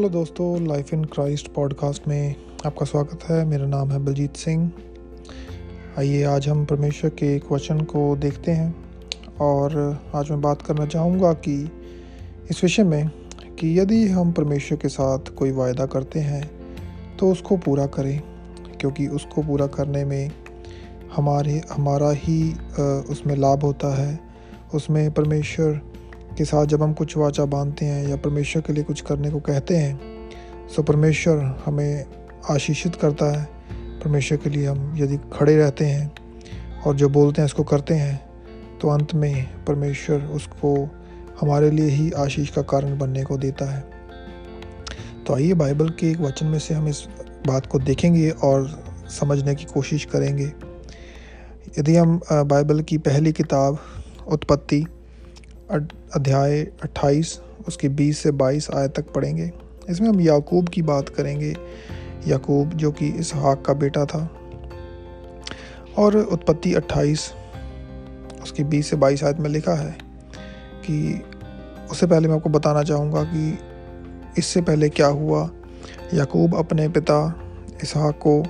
[0.00, 2.34] Hello दोस्तों life in Christ podcast में
[2.66, 4.70] आपका स्वागत है। मेरा नाम है बलजीत सिंह।
[5.98, 8.74] आइए, आज हम परमेश्वर के एक वचन को देखते हैं
[9.40, 9.76] और
[10.14, 11.56] आज मैं बात करना चाहूँगा कि
[12.50, 13.10] इस विषय में
[13.58, 16.42] कि यदि हम परमेश्वर के साथ कोई वायदा करते हैं
[17.16, 18.20] तो उसको पूरा करें,
[18.80, 20.30] क्योंकि उसको पूरा करने में
[21.16, 22.52] हमारे, हमारा ही
[23.10, 24.18] उसमें लाभ होता है।
[24.74, 25.80] उसमें परमेश्वर
[26.40, 29.40] के साथ जब हम कुछ वाचा बांधते हैं या परमेश्वर के लिए कुछ करने को
[29.40, 32.04] कहते हैं सो परमेश्वर हमें
[32.50, 33.44] आशीषित करता है।
[34.00, 38.78] परमेश्वर के लिए हम यदि खड़े रहते हैं और जो बोलते हैं उसको करते हैं
[38.80, 40.72] तो अंत में परमेश्वर उसको
[41.40, 43.80] हमारे लिए ही आशीष का कारण बनने को देता है।
[45.26, 47.02] तो आइए बाइबल के एक वचन में से हम इस
[47.46, 48.68] बात को देखेंगे और
[49.10, 50.52] समझने की कोशिश करेंगे।
[51.78, 53.78] यदि हम बाइबल की पहली किताब,
[54.28, 54.84] उत्पत्ति
[55.70, 59.52] अध्याय 28 उसके 20 से 22 आय तक पढ़ेंगे।
[59.90, 61.56] इसमें हम याकूब की बात करेंगे।
[62.28, 64.30] याकूब, जो कि इसहाक का बेटा था।
[65.98, 67.32] और उत्पत्ति 28
[68.42, 69.98] उसकी 20 से 22 आयत में लिखा है
[70.86, 71.22] कि
[71.90, 73.58] उससे पहले मैं आपको बताना चाहूँगा कि
[74.38, 75.50] इससे पहले क्या हुआ।
[76.14, 77.40] याकूब अपने पिता
[77.82, 78.42] इसहाक को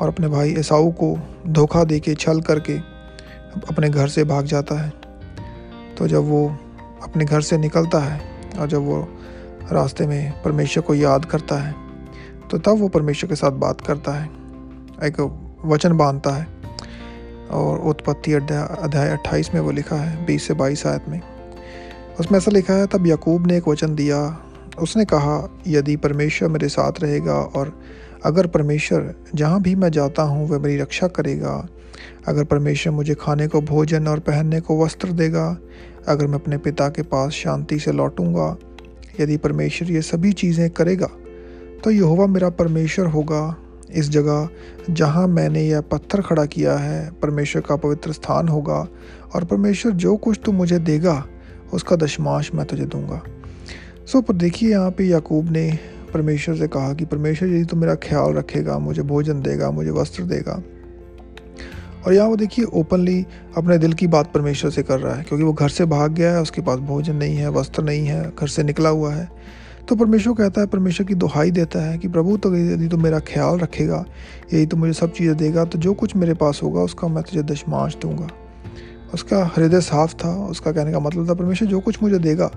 [0.00, 2.78] और अपने भाई एसाऊ को धोखा दे के छल करके
[3.68, 5.03] अपने घर से भाग जाता है।
[5.98, 6.46] तो जब वो
[7.02, 8.20] अपने घर से निकलता है
[8.58, 9.00] और जब वो
[9.72, 11.74] रास्ते में परमेश्वर को याद करता है
[12.50, 14.24] तो तब वो परमेश्वर के साथ बात करता है,
[15.04, 15.20] एक
[15.64, 16.46] वचन बांधता है।
[17.50, 21.20] और उत्पत्ति अध्याय अट्ठाईस में वो लिखा है, बीस से बाईस आयत में।
[22.20, 24.20] उसमें ऐसा लिखा है, तब यकूब ने एक वचन दिया।
[24.80, 27.72] उसने कहा, यदि परमेश्वर मेरे साथ रहेगा और
[28.24, 31.66] अगर परमेश्वर जहाँ भी मैं जाता हूँ, वह मेरी रक्षा करेगा
[32.28, 35.56] अगर परमेश्वर मुझे खाने को, भोजन और पहनने को वस्त्र देगा,
[36.08, 38.56] अगर मैं अपने पिता के पास शांति से लौटूँगा,
[39.20, 41.10] यदि परमेश्वर ये सभी चीज़ें करेगा
[41.84, 43.56] तो यहोवा मेरा परमेश्वर होगा।
[43.90, 44.48] इस जगह
[44.90, 48.86] जहाँ मैंने यह पत्थर खड़ा किया है, परमेश्वर का पवित्र स्थान होगा,
[49.34, 51.24] और परमेश्वर जो कुछ तू मुझे देगा,
[51.72, 53.22] उसका दशमाश मैं तुझे दूँगा।
[54.06, 55.70] सो, पर देखिए यहाँ पे याकूब ने
[56.14, 60.22] परमेश्वर से कहा कि परमेश्वर, यदि तो मेरा ख्याल रखेगा, मुझे भोजन देगा, मुझे वस्त्र
[60.24, 60.62] देगा
[62.06, 63.24] और यहाँ वो देखिए ओपनली
[63.56, 66.32] अपने दिल की बात परमेश्वर से कर रहा है, क्योंकि वो घर से भाग गया
[66.32, 69.28] है, उसके पास भोजन नहीं है, वस्त्र नहीं है, घर से निकला हुआ है।
[69.88, 73.18] तो परमेश्वर कहता है, परमेश्वर की दुहाई देता है कि प्रभु तो यदि तो मेरा
[73.22, 74.04] ख्याल रखेगा,
[74.52, 77.42] यही तो मुझे सब चीज़ें देगा तो जो कुछ मेरे पास होगा, उसका मैं तुझे
[77.44, 78.28] दशमाश दूँगा।
[79.14, 82.50] उसका हृदय साफ़ था, उसका कहने का मतलब था, परमेश्वर जो कुछ मुझे देगा,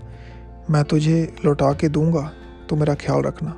[0.70, 2.30] मैं तुझे लौटा के दूँगा
[2.70, 3.58] तो मेरा ख्याल रखना।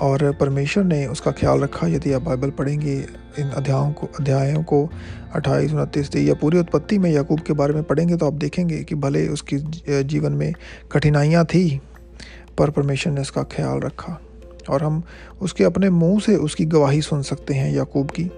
[0.00, 2.94] और परमेश्वर ने उसका ख्याल रखा, यदि आप बाइबल पढ़ेंगे,
[3.38, 4.88] इन अध्यायों को अध्यायों को
[5.34, 8.94] अट्ठाईस, उनतीस या पूरी उत्पत्ति में याकूब के बारे में पढ़ेंगे तो आप देखेंगे कि
[8.94, 9.58] भले उसकी
[10.04, 10.52] जीवन में
[10.92, 11.80] कठिनाइयाँ थी,
[12.58, 14.20] पर परमेश्वर ने उसका ख्याल रखा।
[14.70, 15.02] और हम
[15.42, 18.30] उसके अपने मुँह से उसकी गवाही सुन सकते हैं याकूब की।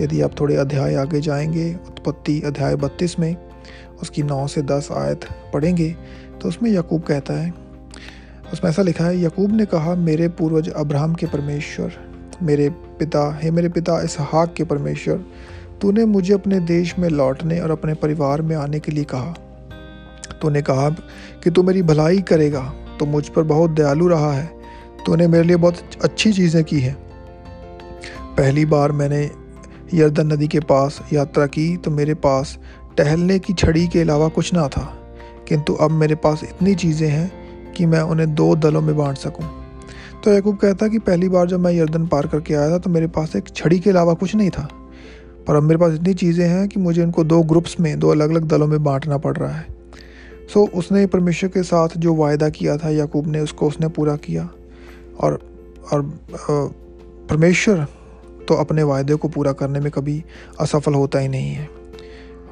[0.00, 3.36] यदि आप थोड़े अध्याय आगे जाएँगे, उत्पत्ति अध्याय बत्तीस में,
[4.02, 5.90] उसकी नौ से दस आयत पढ़ेंगे
[6.42, 7.52] तो उसमें याकूब कहता है
[8.52, 11.92] उसमें ऐसा लिखा है, यकूब ने कहा, मेरे पूर्वज अब्राहम के परमेश्वर,
[12.42, 15.24] मेरे पिता, हे मेरे पिता इसहाक के परमेश्वर,
[15.80, 19.34] तूने मुझे अपने देश में लौटने और अपने परिवार में आने के लिए कहा।
[20.42, 20.88] तूने कहा
[21.44, 22.62] कि तू मेरी भलाई करेगा
[22.98, 24.46] तो मुझ पर बहुत दयालु रहा है।
[25.06, 26.96] तूने मेरे लिए बहुत अच्छी चीज़ें की हैं।
[28.36, 29.22] पहली बार मैंने
[29.94, 32.56] यर्दन नदी के पास यात्रा की तो मेरे पास
[32.98, 34.84] टहलने की छड़ी के अलावा कुछ ना था।
[35.48, 37.30] किंतु अब मेरे पास इतनी चीज़ें हैं
[37.78, 39.44] कि मैं उन्हें दो दलों में बांट सकूँ।
[40.24, 43.06] तो यकूब कहता कि पहली बार जब मैं यर्दन पार करके आया था तो मेरे
[43.06, 44.68] पास एक छड़ी के अलावा कुछ नहीं था।
[45.48, 48.30] पर अब मेरे पास इतनी चीज़ें हैं कि मुझे इनको दो ग्रुप्स में, दो अलग
[48.30, 49.66] अलग दलों में बांटना पड़ रहा है।
[50.54, 54.48] सो उसने परमेश्वर के साथ जो वायदा किया था, याकूब ने उसको उसने पूरा किया।
[55.20, 55.40] और
[55.92, 56.02] और
[57.30, 57.86] परमेश्वर
[58.48, 60.22] तो अपने वायदे को पूरा करने में कभी
[60.60, 61.68] असफल होता ही नहीं है।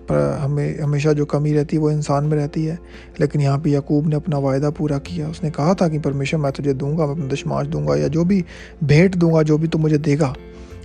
[0.08, 2.78] पर हमें हमेशा जो कमी रहती है वो इंसान में रहती है।
[3.20, 6.52] लेकिन यहाँ पे यकूब ने अपना वायदा पूरा किया। उसने कहा था कि परमेश्वर मैं
[6.52, 8.44] तुझे दूँगा मैं अपना दशमाश दूँगा या जो भी
[8.84, 10.34] भेंट दूँगा जो भी तू मुझे देगा।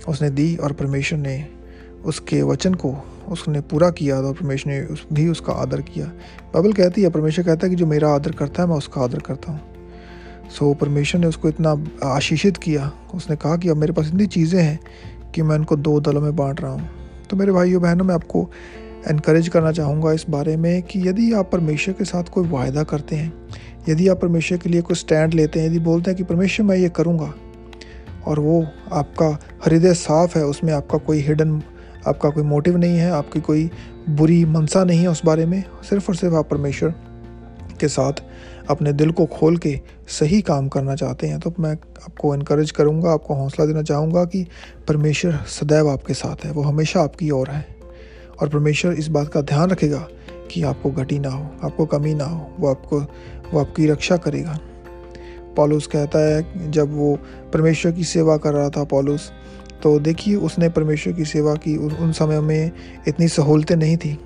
[0.08, 1.46] उसने दी और परमेश्वर ने
[2.04, 2.94] उसके वचन को
[3.28, 6.06] उसने पूरा किया और परमेश्वर ने उस भी उसका आदर किया।
[6.54, 9.18] बाइबल कहती है परमेश्वर कहता है कि जो मेरा आदर करता है मैं उसका आदर
[9.18, 9.60] करता हूँ।
[10.50, 14.26] सो so, परमेश्वर ने उसको इतना आशीषित किया। उसने कहा कि अब मेरे पास इतनी
[14.26, 14.80] चीज़ें हैं
[15.34, 16.88] कि मैं उनको दो दलों में बांट रहा हूँ।
[17.30, 18.50] तो मेरे भाइयों बहनों मैं आपको
[19.10, 23.16] इनक्रेज करना चाहूँगा इस बारे में कि यदि आप परमेश्वर के साथ कोई वायदा करते
[23.16, 23.32] हैं,
[23.88, 26.76] यदि आप परमेश्वर के लिए कोई स्टैंड लेते हैं, यदि बोलते हैं कि परमेश्वर मैं
[26.76, 27.32] ये करूँगा,
[28.26, 29.28] और वो आपका
[29.66, 31.62] हृदय साफ़ है, उसमें आपका कोई हिडन
[32.06, 33.70] आपका कोई मोटिव नहीं है, आपकी कोई
[34.08, 36.94] बुरी मनसा नहीं है उस बारे में, सिर्फ़ और सिर्फ़ आप परमेश्वर
[37.80, 38.22] के साथ
[38.70, 39.78] अपने दिल को खोल के
[40.10, 44.46] सही काम करना चाहते हैं तो मैं आपको इनक्रेज करूँगा, आपको हौसला देना चाहूँगा कि
[44.88, 47.81] परमेश्वर सदैव आपके साथ है, वो हमेशा आपकी ओर है।
[48.40, 50.08] और परमेश्वर इस बात का ध्यान रखेगा
[50.50, 53.00] कि आपको घटी ना हो आपको कमी ना हो वो आपको
[53.52, 54.58] वो आपकी रक्षा करेगा।
[55.56, 57.18] पॉलुस कहता है जब वो
[57.52, 59.30] परमेश्वर की सेवा कर रहा था पॉलुस
[59.82, 62.70] तो देखिए उसने परमेश्वर की सेवा की उन, उन समय में
[63.08, 64.18] इतनी सहूलतें नहीं थी।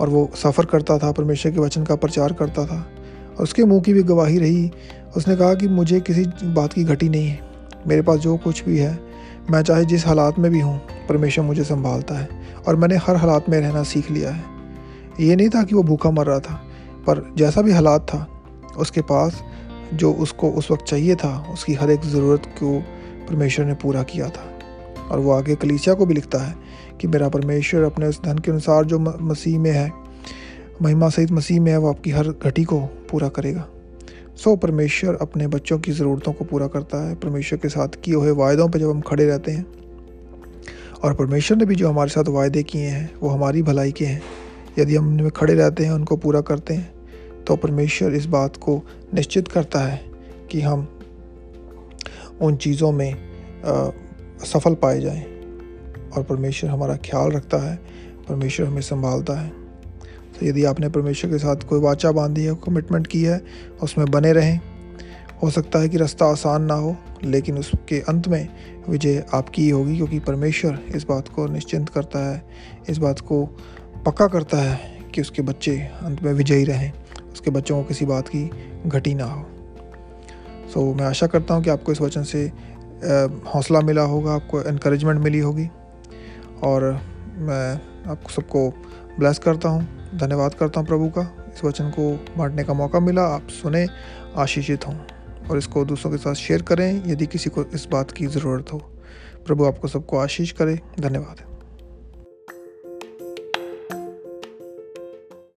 [0.00, 2.86] और वो सफ़र करता था परमेश्वर के वचन का प्रचार करता था।
[3.36, 4.70] और उसके मुँह की भी गवाही रही।
[5.16, 7.40] उसने कहा कि मुझे किसी बात की घटी नहीं है।
[7.86, 9.11] मेरे पास जो कुछ भी है
[9.50, 10.78] मैं चाहे जिस हालात में भी हूँ,
[11.08, 12.28] परमेश्वर मुझे संभालता है
[12.66, 14.44] और मैंने हर हालात में रहना सीख लिया है।
[15.20, 16.54] ये नहीं था कि वो भूखा मर रहा था,
[17.06, 18.26] पर जैसा भी हालात था,
[18.78, 19.42] उसके पास
[19.94, 22.78] जो उसको उस वक्त चाहिए था, उसकी हर एक ज़रूरत को
[23.28, 24.48] परमेश्वर ने पूरा किया था।
[25.10, 26.54] और वो आगे कलीसिया को भी लिखता है
[27.00, 29.92] कि मेरा परमेश्वर अपने उस धन के अनुसार जो मसीह में है,
[30.82, 33.68] महिमा सहित मसीह में है, वो आपकी हर घटी को पूरा करेगा।
[34.36, 38.30] सो परमेश्वर अपने बच्चों की ज़रूरतों को पूरा करता है। परमेश्वर के साथ किए हुए
[38.30, 39.66] वायदों पर जब हम खड़े रहते हैं
[41.04, 44.22] और परमेश्वर ने भी जो हमारे साथ वायदे किए हैं वो हमारी भलाई के हैं।
[44.78, 48.80] यदि हम उनमें खड़े रहते हैं उनको पूरा करते हैं तो परमेश्वर इस बात को
[49.14, 50.00] निश्चित करता है
[50.50, 50.88] कि हम
[52.40, 53.12] उन चीज़ों में
[53.64, 53.90] आ,
[54.44, 55.24] सफल पाए जाएँ।
[56.16, 57.76] और परमेश्वर हमारा ख्याल रखता है
[58.28, 59.61] परमेश्वर हमें संभालता है।
[60.42, 63.40] तो यदि आपने परमेश्वर के साथ कोई वाचा बांधी है कमिटमेंट की है
[63.82, 64.60] उसमें बने रहें।
[65.42, 68.48] हो सकता है कि रास्ता आसान ना हो लेकिन उसके अंत में
[68.88, 72.42] विजय आपकी ही होगी क्योंकि परमेश्वर इस बात को निश्चिंत करता है
[72.88, 73.44] इस बात को
[74.06, 76.92] पक्का करता है कि उसके बच्चे अंत में विजयी रहें
[77.32, 78.50] उसके बच्चों को किसी बात की
[78.86, 79.46] घटी ना हो।
[80.74, 82.44] सो so, मैं आशा करता हूँ कि आपको इस वचन से
[83.54, 85.68] हौसला मिला होगा आपको इनक्रेजमेंट मिली होगी
[86.62, 86.92] और
[87.38, 87.74] मैं
[88.10, 88.70] आपको सबको
[89.18, 91.22] ब्लेस करता हूँ। धन्यवाद करता हूँ प्रभु का।
[91.54, 93.86] इस वचन को बांटने का मौका मिला। आप सुने,
[94.36, 94.96] आशीषित हों
[95.50, 98.78] और इसको दूसरों के साथ शेयर करें। यदि किसी को इस बात की ज़रूरत हो,
[99.46, 101.51] प्रभु आपको सबको आशीष करे। धन्यवाद।